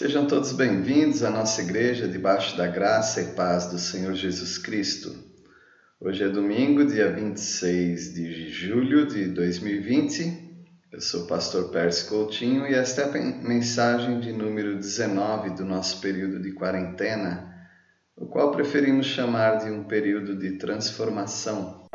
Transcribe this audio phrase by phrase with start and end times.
[0.00, 5.14] Sejam todos bem-vindos à nossa igreja debaixo da graça e paz do Senhor Jesus Cristo.
[6.00, 10.70] Hoje é domingo, dia 26 de julho de 2020.
[10.90, 15.66] Eu sou o pastor Pérez Coutinho e esta é a mensagem de número 19 do
[15.66, 17.54] nosso período de quarentena,
[18.16, 21.86] o qual preferimos chamar de um período de transformação.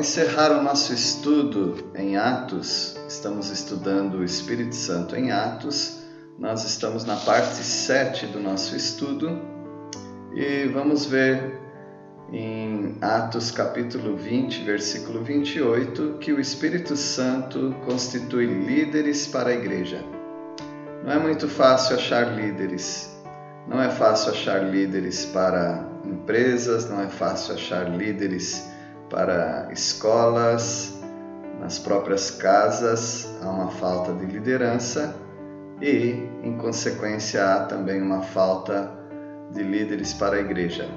[0.00, 5.98] Encerrar o nosso estudo em Atos, estamos estudando o Espírito Santo em Atos,
[6.38, 9.38] nós estamos na parte 7 do nosso estudo
[10.34, 11.60] e vamos ver
[12.32, 20.02] em Atos capítulo 20, versículo 28, que o Espírito Santo constitui líderes para a igreja.
[21.04, 23.14] Não é muito fácil achar líderes.
[23.68, 28.69] Não é fácil achar líderes para empresas, não é fácil achar líderes
[29.10, 30.98] para escolas,
[31.60, 35.14] nas próprias casas há uma falta de liderança
[35.82, 38.90] e, em consequência, há também uma falta
[39.52, 40.88] de líderes para a igreja.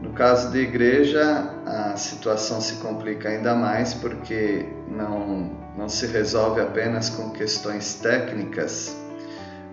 [0.00, 6.60] No caso de igreja, a situação se complica ainda mais porque não, não se resolve
[6.60, 8.96] apenas com questões técnicas,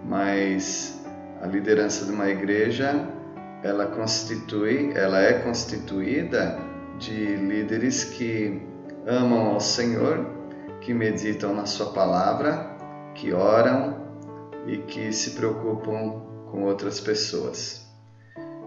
[0.04, 1.00] mas
[1.42, 3.08] a liderança de uma igreja
[3.64, 6.58] ela constitui, ela é constituída
[6.98, 8.62] de líderes que
[9.06, 10.26] amam ao Senhor,
[10.81, 12.78] que meditam na Sua palavra,
[13.14, 13.98] que oram
[14.66, 17.86] e que se preocupam com outras pessoas.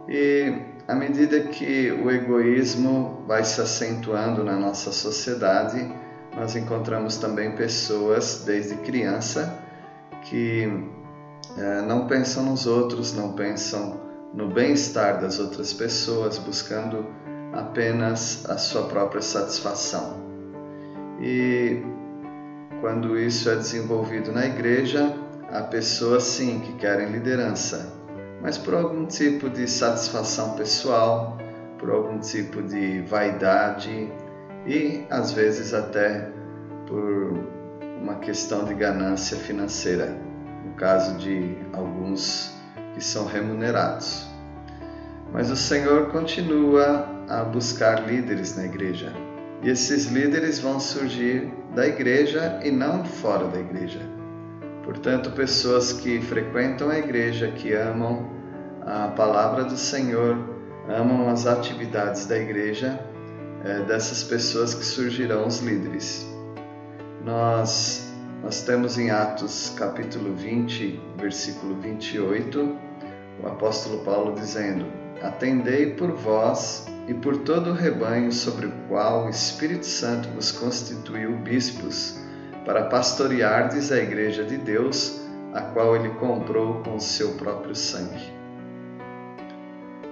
[0.09, 0.53] E
[0.89, 5.89] à medida que o egoísmo vai se acentuando na nossa sociedade,
[6.35, 9.59] nós encontramos também pessoas, desde criança,
[10.23, 10.69] que
[11.57, 14.01] é, não pensam nos outros, não pensam
[14.33, 17.07] no bem-estar das outras pessoas, buscando
[17.53, 20.21] apenas a sua própria satisfação.
[21.21, 21.83] E
[22.81, 25.15] quando isso é desenvolvido na igreja,
[25.51, 27.93] há pessoas sim que querem liderança,
[28.41, 31.37] mas por algum tipo de satisfação pessoal,
[31.79, 34.11] por algum tipo de vaidade
[34.67, 36.31] e às vezes até
[36.87, 37.39] por
[38.01, 40.17] uma questão de ganância financeira,
[40.65, 42.55] no caso de alguns
[42.95, 44.30] que são remunerados.
[45.33, 49.13] Mas o Senhor continua a buscar líderes na igreja.
[49.63, 54.01] E esses líderes vão surgir da igreja e não fora da igreja.
[54.85, 58.29] Portanto, pessoas que frequentam a igreja, que amam
[58.85, 60.37] a palavra do Senhor,
[60.89, 62.99] amam as atividades da igreja,
[63.65, 66.27] é dessas pessoas que surgirão os líderes.
[67.25, 68.11] Nós,
[68.43, 72.77] nós temos em Atos capítulo 20, versículo 28,
[73.43, 79.27] o apóstolo Paulo dizendo: Atendei por vós e por todo o rebanho sobre o qual
[79.27, 82.19] o Espírito Santo vos constituiu bispos,
[82.65, 85.21] para pastoreardes a igreja de Deus,
[85.53, 88.33] a qual ele comprou com o seu próprio sangue.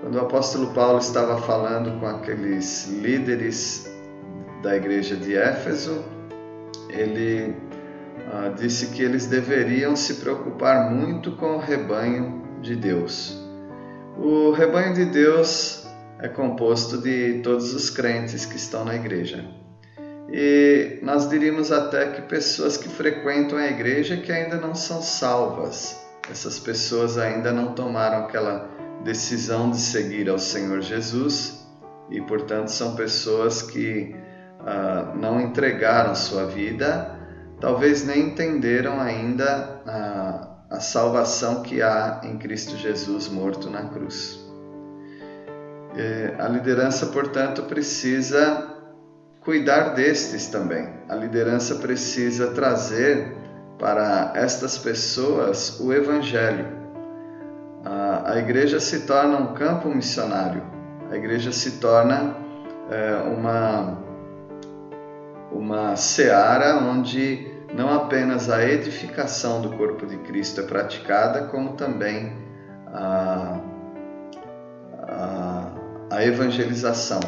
[0.01, 3.91] Quando o apóstolo Paulo estava falando com aqueles líderes
[4.63, 6.05] da igreja de Éfeso,
[6.89, 7.55] ele
[8.33, 13.38] ah, disse que eles deveriam se preocupar muito com o rebanho de Deus.
[14.21, 15.87] O rebanho de Deus
[16.19, 19.45] é composto de todos os crentes que estão na igreja.
[20.29, 26.05] E nós diríamos até que pessoas que frequentam a igreja que ainda não são salvas.
[26.29, 28.69] Essas pessoas ainda não tomaram aquela
[29.05, 31.65] decisão de seguir ao Senhor Jesus
[32.11, 34.17] e, portanto, são pessoas que
[34.59, 37.17] ah, não entregaram sua vida,
[37.61, 44.39] talvez nem entenderam ainda a, a salvação que há em Cristo Jesus morto na cruz.
[45.97, 48.77] É, a liderança, portanto, precisa
[49.41, 50.89] cuidar destes também.
[51.09, 53.35] A liderança precisa trazer
[53.79, 56.67] para estas pessoas o Evangelho.
[57.85, 60.63] A, a igreja se torna um campo missionário,
[61.11, 62.37] a igreja se torna
[62.91, 63.99] é, uma,
[65.51, 72.33] uma seara onde não apenas a edificação do corpo de Cristo é praticada, como também
[72.87, 73.61] a,
[75.09, 75.79] a
[76.11, 77.21] a evangelização.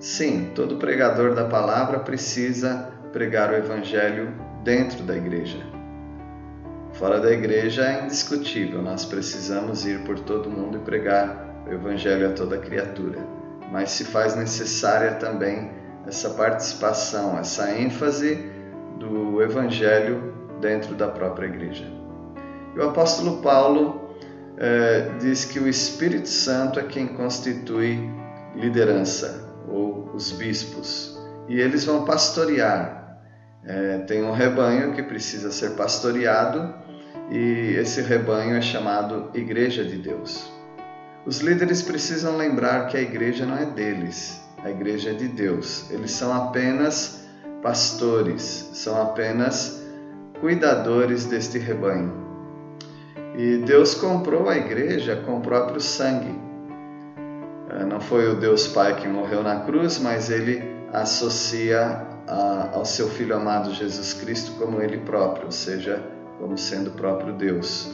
[0.00, 4.34] Sim, todo pregador da palavra precisa pregar o evangelho
[4.64, 5.58] dentro da igreja.
[6.94, 12.30] Fora da igreja é indiscutível, nós precisamos ir por todo mundo e pregar o evangelho
[12.30, 13.18] a toda criatura.
[13.70, 15.70] mas se faz necessária também
[16.06, 18.51] essa participação, essa ênfase
[19.02, 21.84] do Evangelho dentro da própria igreja.
[22.74, 24.16] E o apóstolo Paulo
[24.56, 28.08] eh, diz que o Espírito Santo é quem constitui
[28.54, 31.18] liderança, ou os bispos,
[31.48, 33.00] e eles vão pastorear.
[33.64, 36.74] É, tem um rebanho que precisa ser pastoreado,
[37.30, 40.50] e esse rebanho é chamado Igreja de Deus.
[41.24, 45.88] Os líderes precisam lembrar que a igreja não é deles, a igreja é de Deus.
[45.90, 47.21] Eles são apenas
[47.62, 49.80] pastores, são apenas
[50.40, 52.12] cuidadores deste rebanho.
[53.38, 56.38] E Deus comprou a igreja com o próprio sangue.
[57.70, 60.62] É, não foi o Deus Pai que morreu na cruz, mas ele
[60.92, 62.06] associa
[62.72, 66.02] ao seu Filho amado Jesus Cristo como ele próprio, ou seja,
[66.38, 67.90] como sendo o próprio Deus.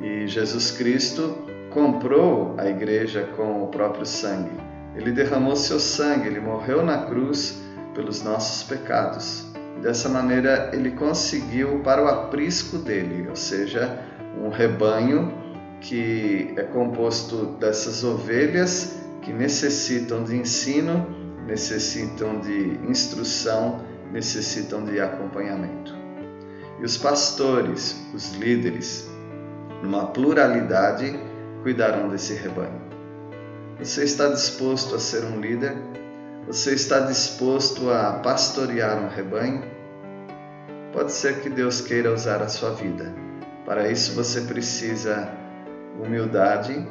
[0.00, 1.36] E Jesus Cristo
[1.70, 4.50] comprou a igreja com o próprio sangue.
[4.94, 7.60] Ele derramou seu sangue, ele morreu na cruz
[7.98, 9.44] pelos nossos pecados.
[9.82, 13.98] Dessa maneira, ele conseguiu para o aprisco dele, ou seja,
[14.40, 15.34] um rebanho
[15.80, 21.08] que é composto dessas ovelhas que necessitam de ensino,
[21.44, 23.80] necessitam de instrução,
[24.12, 25.92] necessitam de acompanhamento.
[26.78, 29.10] E os pastores, os líderes,
[29.82, 31.18] numa pluralidade,
[31.64, 32.80] cuidarão desse rebanho.
[33.80, 35.76] Você está disposto a ser um líder?
[36.48, 39.62] Você está disposto a pastorear um rebanho?
[40.94, 43.12] Pode ser que Deus queira usar a sua vida.
[43.66, 45.30] Para isso você precisa
[46.02, 46.88] humildade,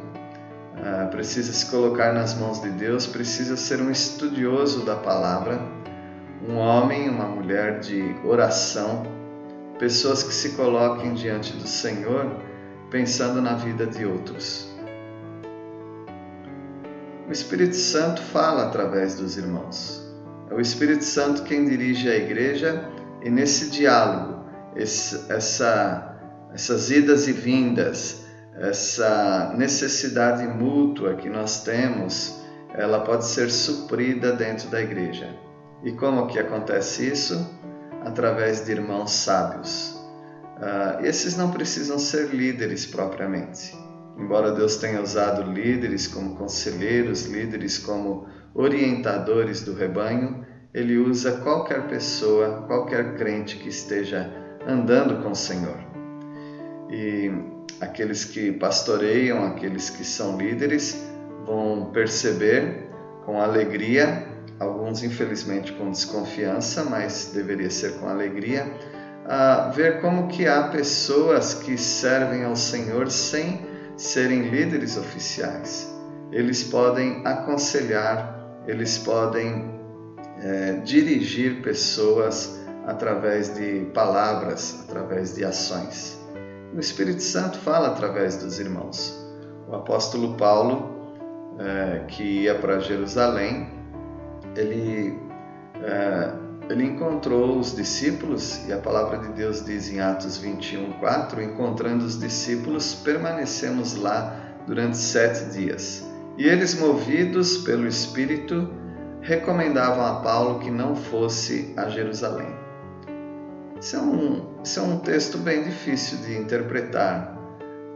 [0.75, 5.59] ah, precisa se colocar nas mãos de Deus, precisa ser um estudioso da palavra,
[6.47, 9.07] um homem, uma mulher de oração,
[9.79, 12.31] pessoas que se coloquem diante do Senhor
[12.91, 14.76] pensando na vida de outros.
[17.27, 20.01] O Espírito Santo fala através dos irmãos.
[20.49, 22.89] É o Espírito Santo quem dirige a igreja
[23.21, 24.45] e nesse diálogo,
[24.77, 26.17] esse, essa,
[26.53, 28.25] essas idas e vindas,
[28.55, 32.39] essa necessidade mútua que nós temos,
[32.73, 35.29] ela pode ser suprida dentro da igreja.
[35.83, 37.45] E como que acontece isso?
[38.05, 39.99] Através de irmãos sábios.
[40.57, 43.75] Uh, esses não precisam ser líderes propriamente.
[44.17, 50.43] Embora Deus tenha usado líderes como conselheiros, líderes como orientadores do rebanho,
[50.73, 54.31] Ele usa qualquer pessoa, qualquer crente que esteja
[54.67, 55.77] andando com o Senhor.
[56.89, 57.31] E
[57.79, 61.07] aqueles que pastoreiam, aqueles que são líderes,
[61.45, 62.89] vão perceber
[63.23, 64.25] com alegria,
[64.59, 68.65] alguns infelizmente com desconfiança, mas deveria ser com alegria,
[69.25, 75.93] a ver como que há pessoas que servem ao Senhor sem serem líderes oficiais.
[76.31, 79.77] Eles podem aconselhar, eles podem
[80.41, 86.17] é, dirigir pessoas através de palavras, através de ações.
[86.73, 89.17] O Espírito Santo fala através dos irmãos.
[89.67, 90.95] O apóstolo Paulo,
[91.59, 93.69] é, que ia para Jerusalém,
[94.55, 95.19] ele,
[95.81, 96.31] é,
[96.69, 102.05] ele encontrou os discípulos, e a palavra de Deus diz em Atos 21, 4: encontrando
[102.05, 104.35] os discípulos, permanecemos lá
[104.65, 106.05] durante sete dias.
[106.37, 108.69] E eles, movidos pelo Espírito,
[109.21, 112.53] recomendavam a Paulo que não fosse a Jerusalém.
[113.79, 117.37] Isso é, um, isso é um texto bem difícil de interpretar,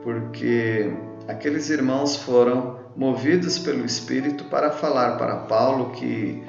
[0.04, 0.94] porque
[1.28, 6.44] aqueles irmãos foram movidos pelo Espírito para falar para Paulo que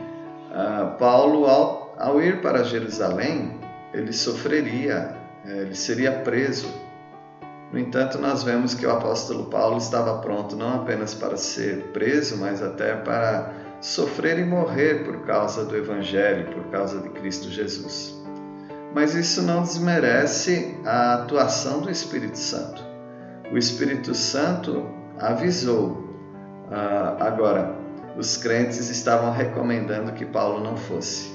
[0.50, 3.59] uh, Paulo, ao, ao ir para Jerusalém,
[3.94, 5.16] ele sofreria,
[5.47, 6.68] eh, ele seria preso.
[7.73, 12.37] No entanto, nós vemos que o apóstolo Paulo estava pronto não apenas para ser preso,
[12.37, 18.23] mas até para sofrer e morrer por causa do Evangelho, por causa de Cristo Jesus
[18.94, 22.82] mas isso não desmerece a atuação do Espírito Santo.
[23.50, 24.87] O Espírito Santo
[25.18, 26.02] avisou.
[26.71, 27.75] Uh, agora,
[28.16, 31.31] os crentes estavam recomendando que Paulo não fosse.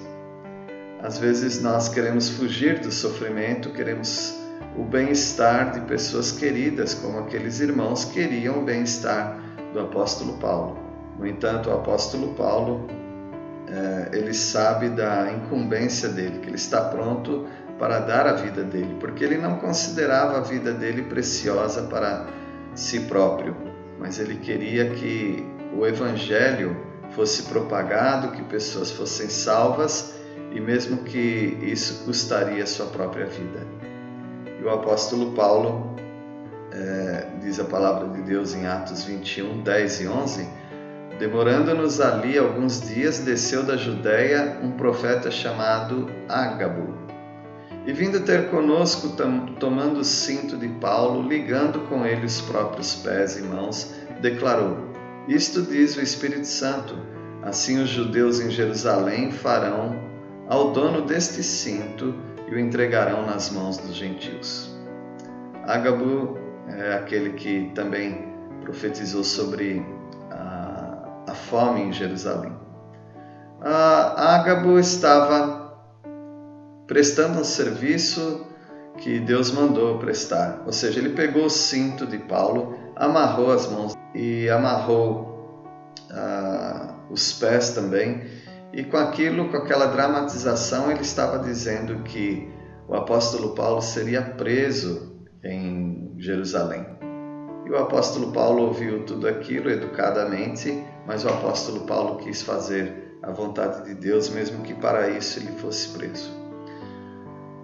[1.02, 4.36] Às vezes nós queremos fugir do sofrimento, queremos
[4.76, 9.40] o bem-estar de pessoas queridas, como aqueles irmãos queriam o bem-estar
[9.74, 10.78] do apóstolo Paulo.
[11.20, 12.88] No entanto, o apóstolo Paulo
[13.68, 17.46] é, ele sabe da incumbência dele, que ele está pronto
[17.78, 22.26] para dar a vida dele, porque ele não considerava a vida dele preciosa para
[22.74, 23.56] si próprio,
[24.00, 26.76] mas ele queria que o evangelho
[27.12, 30.17] fosse propagado, que pessoas fossem salvas
[30.52, 33.66] e mesmo que isso custaria a sua própria vida.
[34.60, 35.96] E o apóstolo Paulo
[36.72, 40.48] é, diz a palavra de Deus em Atos 21, 10 e 11
[41.20, 46.94] Demorando-nos ali alguns dias, desceu da Judéia um profeta chamado Ágabo.
[47.88, 49.16] E vindo ter conosco,
[49.60, 54.78] tomando o cinto de Paulo, ligando com ele os próprios pés e mãos, declarou:
[55.28, 56.96] Isto diz o Espírito Santo:
[57.42, 60.07] Assim os judeus em Jerusalém farão
[60.48, 62.16] ao dono deste cinto
[62.48, 64.76] e o entregarão nas mãos dos gentios.
[65.66, 66.38] Ágabo
[66.68, 69.86] é aquele que também profetizou sobre
[70.32, 72.54] a, a fome em Jerusalém.
[73.62, 75.78] A Ágabo estava
[76.86, 78.46] prestando um serviço
[78.98, 83.94] que Deus mandou prestar, ou seja, ele pegou o cinto de Paulo, amarrou as mãos
[84.16, 85.64] e amarrou
[86.10, 88.24] ah, os pés também,
[88.74, 92.50] e com aquilo, com aquela dramatização, ele estava dizendo que
[92.88, 96.86] o apóstolo Paulo seria preso em Jerusalém.
[97.66, 103.32] E o apóstolo Paulo ouviu tudo aquilo educadamente, mas o apóstolo Paulo quis fazer a
[103.32, 106.32] vontade de Deus, mesmo que para isso ele fosse preso.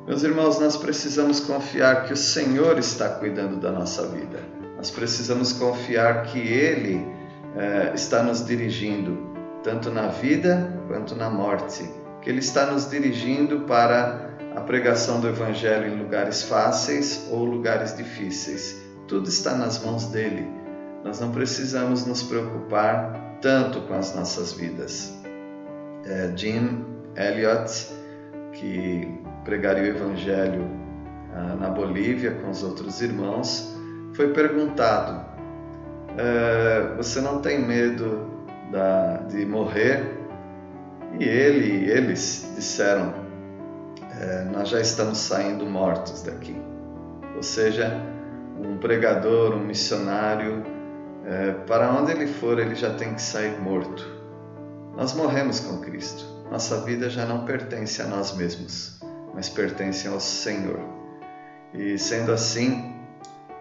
[0.06, 4.40] Meus irmãos, nós precisamos confiar que o Senhor está cuidando da nossa vida.
[4.76, 7.08] Nós precisamos confiar que Ele
[7.56, 9.18] eh, está nos dirigindo,
[9.64, 11.90] tanto na vida quanto na morte.
[12.22, 17.96] Que Ele está nos dirigindo para a pregação do Evangelho em lugares fáceis ou lugares
[17.96, 18.82] difíceis.
[19.08, 20.48] Tudo está nas mãos dele.
[21.04, 25.14] Nós não precisamos nos preocupar tanto com as nossas vidas.
[26.06, 26.86] É, Jim
[27.16, 27.90] Elliot,
[28.54, 30.66] que pregaria o Evangelho
[31.34, 33.76] ah, na Bolívia com os outros irmãos,
[34.14, 35.26] foi perguntado:
[36.18, 38.28] é, Você não tem medo
[38.72, 40.23] da, de morrer?
[41.20, 43.14] E ele, eles disseram:
[44.20, 46.56] é, nós já estamos saindo mortos daqui.
[47.36, 48.02] Ou seja,
[48.60, 50.64] um pregador, um missionário,
[51.26, 54.06] é, para onde ele for, ele já tem que sair morto.
[54.96, 56.26] Nós morremos com Cristo.
[56.52, 59.00] Nossa vida já não pertence a nós mesmos,
[59.34, 60.80] mas pertence ao Senhor.
[61.74, 62.96] E sendo assim,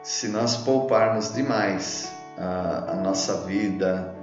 [0.03, 4.15] se nós pouparmos demais a, a nossa vida,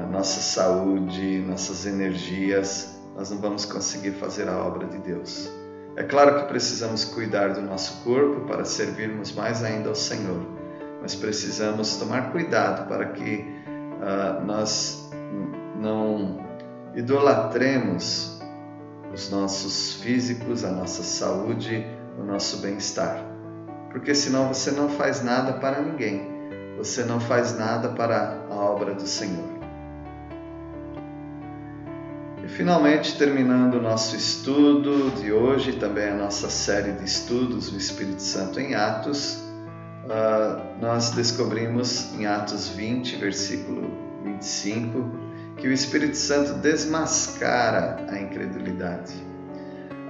[0.00, 5.50] a nossa saúde, nossas energias, nós não vamos conseguir fazer a obra de Deus.
[5.96, 10.46] É claro que precisamos cuidar do nosso corpo para servirmos mais ainda ao Senhor,
[11.00, 13.46] mas precisamos tomar cuidado para que
[13.96, 15.10] uh, nós
[15.80, 16.44] não
[16.94, 18.38] idolatremos
[19.12, 21.86] os nossos físicos, a nossa saúde,
[22.18, 23.24] o nosso bem-estar.
[23.90, 26.28] Porque senão você não faz nada para ninguém,
[26.76, 29.55] você não faz nada para a obra do Senhor.
[32.48, 38.20] Finalmente, terminando o nosso estudo de hoje, também a nossa série de estudos do Espírito
[38.20, 39.42] Santo em Atos,
[40.04, 43.90] uh, nós descobrimos em Atos 20, versículo
[44.24, 45.10] 25,
[45.56, 49.14] que o Espírito Santo desmascara a incredulidade.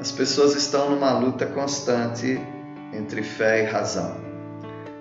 [0.01, 2.41] As pessoas estão numa luta constante
[2.93, 4.17] entre fé e razão.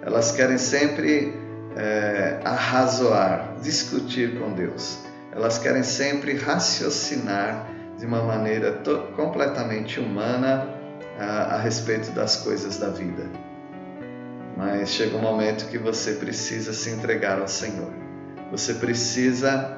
[0.01, 1.34] Elas querem sempre
[1.75, 5.05] é, arrazoar, discutir com Deus
[5.36, 8.82] elas querem sempre raciocinar de uma maneira
[9.15, 10.70] completamente humana
[11.20, 13.24] a, a, respeito das coisas da vida.
[14.56, 17.92] Mas chega um momento que você precisa se entregar ao Senhor.
[18.51, 19.77] Você precisa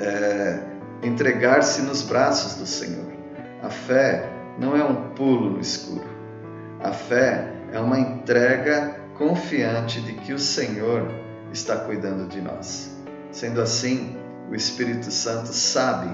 [0.00, 0.58] é,
[1.02, 3.12] entregar-se nos braços do Senhor.
[3.62, 4.28] A fé
[4.58, 6.08] não é um pulo no escuro.
[6.82, 11.08] A fé é uma entrega confiante de que o Senhor
[11.52, 12.96] está cuidando de nós.
[13.30, 16.08] Sendo assim, o Espírito Santo sabe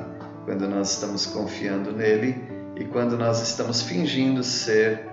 [0.45, 2.43] quando nós estamos confiando nele
[2.77, 5.07] e quando nós estamos fingindo ser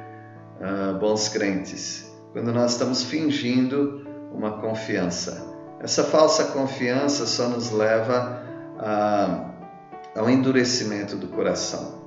[0.59, 5.45] uh, bons crentes, quando nós estamos fingindo uma confiança.
[5.79, 8.41] Essa falsa confiança só nos leva
[8.79, 9.51] a,
[10.15, 12.03] ao endurecimento do coração.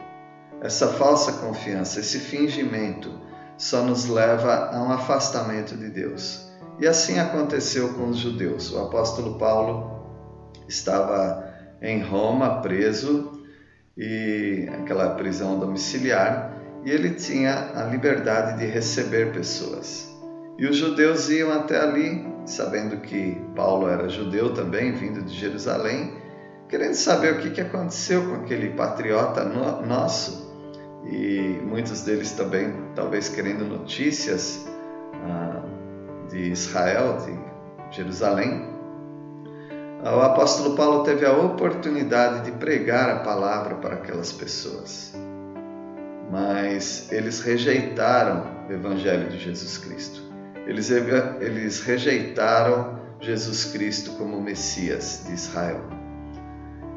[0.60, 3.10] Essa falsa confiança, esse fingimento,
[3.56, 6.50] só nos leva a um afastamento de Deus.
[6.78, 8.72] E assim aconteceu com os judeus.
[8.72, 9.99] O apóstolo Paulo
[10.68, 11.48] estava
[11.82, 13.44] em Roma preso
[13.96, 20.08] e aquela prisão domiciliar e ele tinha a liberdade de receber pessoas.
[20.58, 26.14] E os judeus iam até ali, sabendo que Paulo era judeu também, vindo de Jerusalém,
[26.68, 30.50] querendo saber o que, que aconteceu com aquele patriota no, nosso.
[31.06, 34.66] E muitos deles também, talvez, querendo notícias
[35.24, 35.62] ah,
[36.30, 38.69] de Israel, de Jerusalém.
[40.02, 45.12] O apóstolo Paulo teve a oportunidade de pregar a palavra para aquelas pessoas,
[46.30, 50.22] mas eles rejeitaram o Evangelho de Jesus Cristo.
[50.66, 55.82] Eles, eles rejeitaram Jesus Cristo como Messias de Israel.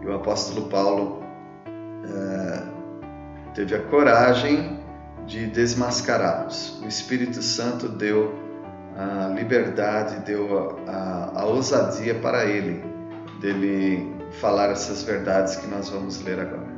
[0.02, 1.24] E o apóstolo Paulo
[2.06, 2.64] é,
[3.54, 4.80] teve a coragem
[5.26, 6.82] de desmascará-los.
[6.82, 8.34] O Espírito Santo deu
[8.96, 12.93] a liberdade, deu a, a, a ousadia para ele,
[13.44, 14.10] dele
[14.40, 16.74] falar essas verdades que nós vamos ler agora.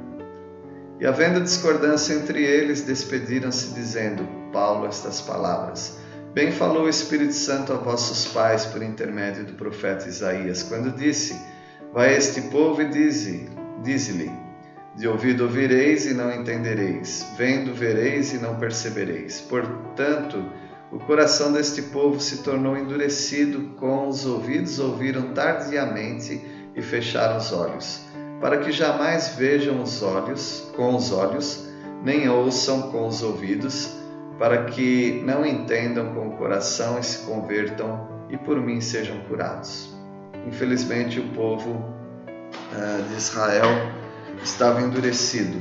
[1.00, 6.00] E havendo discordância entre eles, despediram-se, dizendo: Paulo, estas palavras.
[6.34, 11.40] Bem falou o Espírito Santo a vossos pais por intermédio do profeta Isaías, quando disse:
[11.94, 13.50] Vai este povo e dize-lhe:
[13.84, 14.32] dize
[14.96, 19.40] De ouvido ouvireis e não entendereis, vendo vereis e não percebereis.
[19.42, 20.44] Portanto,
[20.92, 27.52] o coração deste povo se tornou endurecido, com os ouvidos ouviram tardiamente e fecharam os
[27.52, 28.02] olhos,
[28.40, 31.70] para que jamais vejam os olhos com os olhos,
[32.04, 33.96] nem ouçam com os ouvidos,
[34.38, 39.96] para que não entendam com o coração e se convertam e por mim sejam curados.
[40.46, 43.70] Infelizmente, o povo uh, de Israel
[44.44, 45.58] estava endurecido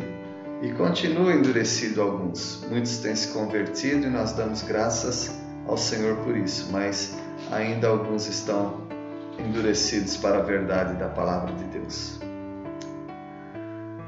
[0.61, 2.67] e continua endurecido alguns.
[2.69, 7.17] Muitos têm se convertido e nós damos graças ao Senhor por isso, mas
[7.51, 8.85] ainda alguns estão
[9.39, 12.19] endurecidos para a verdade da palavra de Deus.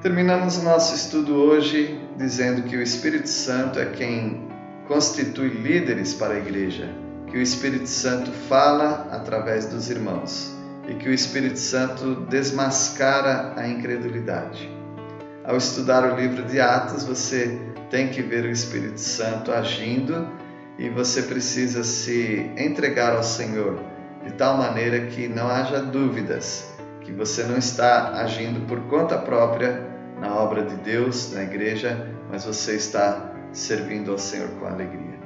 [0.03, 4.47] Terminamos nosso estudo hoje dizendo que o Espírito Santo é quem
[4.87, 6.89] constitui líderes para a igreja,
[7.27, 10.55] que o Espírito Santo fala através dos irmãos
[10.89, 14.71] e que o Espírito Santo desmascara a incredulidade.
[15.45, 17.59] Ao estudar o livro de Atos, você
[17.91, 20.29] tem que ver o Espírito Santo agindo
[20.79, 23.79] e você precisa se entregar ao Senhor
[24.27, 29.87] de tal maneira que não haja dúvidas que você não está agindo por conta própria
[30.21, 35.17] na obra de Deus, na igreja, mas você está servindo ao Senhor com alegria.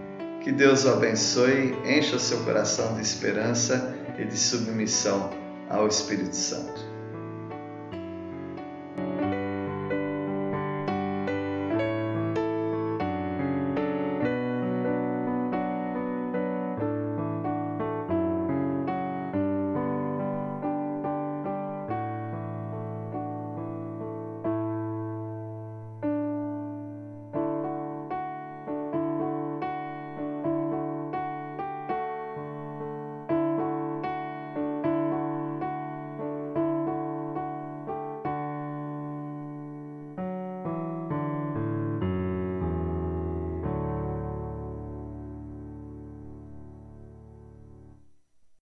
[0.42, 5.30] Que Deus o abençoe, encha o seu coração de esperança e de submissão
[5.70, 6.89] ao Espírito Santo.